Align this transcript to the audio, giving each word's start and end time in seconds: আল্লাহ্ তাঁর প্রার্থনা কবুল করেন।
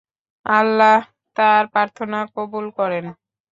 আল্লাহ্ 0.45 1.03
তাঁর 1.35 1.63
প্রার্থনা 1.73 2.19
কবুল 2.35 2.65
করেন। 2.77 3.05